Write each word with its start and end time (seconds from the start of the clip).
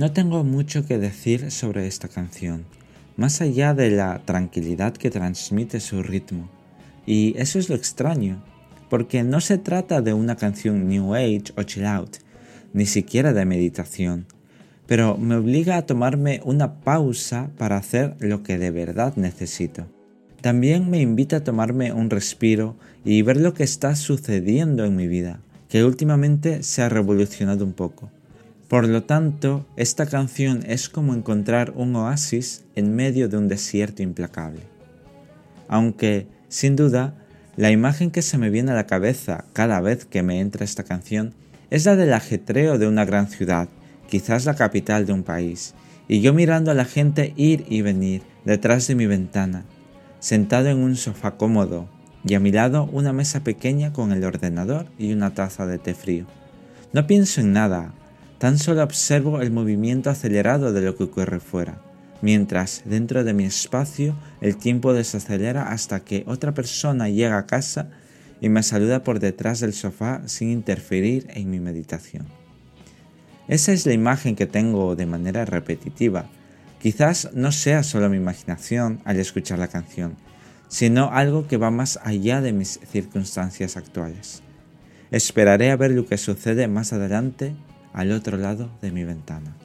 No 0.00 0.12
tengo 0.12 0.44
mucho 0.44 0.86
que 0.86 0.96
decir 0.96 1.50
sobre 1.50 1.86
esta 1.86 2.08
canción, 2.08 2.64
más 3.18 3.42
allá 3.42 3.74
de 3.74 3.90
la 3.90 4.22
tranquilidad 4.24 4.94
que 4.94 5.10
transmite 5.10 5.78
su 5.78 6.02
ritmo. 6.02 6.48
Y 7.04 7.34
eso 7.36 7.58
es 7.58 7.68
lo 7.68 7.74
extraño, 7.74 8.42
porque 8.88 9.22
no 9.24 9.42
se 9.42 9.58
trata 9.58 10.00
de 10.00 10.14
una 10.14 10.36
canción 10.36 10.88
New 10.88 11.14
Age 11.14 11.52
o 11.54 11.64
Chill 11.64 11.84
Out, 11.84 12.16
ni 12.72 12.86
siquiera 12.86 13.34
de 13.34 13.44
meditación, 13.44 14.24
pero 14.86 15.18
me 15.18 15.34
obliga 15.34 15.76
a 15.76 15.84
tomarme 15.84 16.40
una 16.46 16.80
pausa 16.80 17.50
para 17.58 17.76
hacer 17.76 18.16
lo 18.20 18.42
que 18.42 18.56
de 18.56 18.70
verdad 18.70 19.16
necesito. 19.16 19.86
También 20.40 20.88
me 20.88 21.02
invita 21.02 21.36
a 21.36 21.44
tomarme 21.44 21.92
un 21.92 22.08
respiro 22.08 22.74
y 23.04 23.20
ver 23.20 23.36
lo 23.36 23.52
que 23.52 23.64
está 23.64 23.94
sucediendo 23.96 24.86
en 24.86 24.96
mi 24.96 25.08
vida, 25.08 25.42
que 25.68 25.84
últimamente 25.84 26.62
se 26.62 26.80
ha 26.80 26.88
revolucionado 26.88 27.66
un 27.66 27.74
poco. 27.74 28.10
Por 28.70 28.86
lo 28.86 29.02
tanto, 29.02 29.66
esta 29.74 30.06
canción 30.06 30.62
es 30.64 30.88
como 30.88 31.12
encontrar 31.12 31.72
un 31.74 31.96
oasis 31.96 32.62
en 32.76 32.94
medio 32.94 33.28
de 33.28 33.36
un 33.36 33.48
desierto 33.48 34.04
implacable. 34.04 34.60
Aunque, 35.66 36.28
sin 36.48 36.76
duda, 36.76 37.16
la 37.56 37.72
imagen 37.72 38.12
que 38.12 38.22
se 38.22 38.38
me 38.38 38.48
viene 38.48 38.70
a 38.70 38.76
la 38.76 38.86
cabeza 38.86 39.44
cada 39.54 39.80
vez 39.80 40.04
que 40.04 40.22
me 40.22 40.38
entra 40.38 40.64
esta 40.64 40.84
canción 40.84 41.34
es 41.70 41.84
la 41.84 41.96
del 41.96 42.12
ajetreo 42.12 42.78
de 42.78 42.86
una 42.86 43.04
gran 43.04 43.26
ciudad, 43.26 43.68
quizás 44.08 44.44
la 44.44 44.54
capital 44.54 45.04
de 45.04 45.14
un 45.14 45.24
país, 45.24 45.74
y 46.06 46.20
yo 46.20 46.32
mirando 46.32 46.70
a 46.70 46.74
la 46.74 46.84
gente 46.84 47.34
ir 47.34 47.64
y 47.68 47.82
venir 47.82 48.22
detrás 48.44 48.86
de 48.86 48.94
mi 48.94 49.06
ventana, 49.06 49.64
sentado 50.20 50.68
en 50.68 50.78
un 50.78 50.94
sofá 50.94 51.32
cómodo 51.32 51.88
y 52.24 52.34
a 52.34 52.40
mi 52.40 52.52
lado 52.52 52.88
una 52.92 53.12
mesa 53.12 53.40
pequeña 53.40 53.92
con 53.92 54.12
el 54.12 54.22
ordenador 54.22 54.86
y 54.96 55.12
una 55.12 55.34
taza 55.34 55.66
de 55.66 55.78
té 55.78 55.92
frío. 55.92 56.26
No 56.92 57.08
pienso 57.08 57.40
en 57.40 57.52
nada, 57.52 57.94
tan 58.40 58.58
solo 58.58 58.82
observo 58.82 59.40
el 59.40 59.52
movimiento 59.52 60.10
acelerado 60.10 60.72
de 60.72 60.80
lo 60.80 60.96
que 60.96 61.04
ocurre 61.04 61.38
fuera, 61.38 61.80
mientras 62.22 62.82
dentro 62.84 63.22
de 63.22 63.32
mi 63.32 63.44
espacio 63.44 64.16
el 64.40 64.56
tiempo 64.56 64.92
desacelera 64.92 65.70
hasta 65.70 66.00
que 66.00 66.24
otra 66.26 66.52
persona 66.52 67.08
llega 67.08 67.38
a 67.38 67.46
casa 67.46 67.90
y 68.40 68.48
me 68.48 68.64
saluda 68.64 69.04
por 69.04 69.20
detrás 69.20 69.60
del 69.60 69.74
sofá 69.74 70.22
sin 70.26 70.50
interferir 70.50 71.28
en 71.34 71.48
mi 71.50 71.60
meditación. 71.60 72.26
Esa 73.46 73.72
es 73.72 73.86
la 73.86 73.92
imagen 73.92 74.34
que 74.34 74.46
tengo 74.46 74.96
de 74.96 75.06
manera 75.06 75.44
repetitiva, 75.44 76.28
Quizás 76.80 77.28
no 77.34 77.52
sea 77.52 77.82
solo 77.82 78.08
mi 78.08 78.16
imaginación 78.16 79.00
al 79.04 79.20
escuchar 79.20 79.58
la 79.58 79.68
canción, 79.68 80.16
sino 80.68 81.10
algo 81.12 81.46
que 81.46 81.58
va 81.58 81.70
más 81.70 82.00
allá 82.02 82.40
de 82.40 82.54
mis 82.54 82.80
circunstancias 82.90 83.76
actuales. 83.76 84.42
Esperaré 85.10 85.72
a 85.72 85.76
ver 85.76 85.90
lo 85.90 86.06
que 86.06 86.16
sucede 86.16 86.68
más 86.68 86.94
adelante 86.94 87.54
al 87.92 88.12
otro 88.12 88.36
lado 88.36 88.70
de 88.80 88.92
mi 88.92 89.04
ventana. 89.04 89.56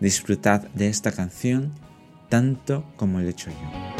Disfrutad 0.00 0.68
de 0.74 0.88
esta 0.88 1.12
canción 1.12 1.72
tanto 2.28 2.84
como 2.96 3.20
lo 3.20 3.26
he 3.26 3.30
hecho 3.30 3.50
yo. 3.50 3.98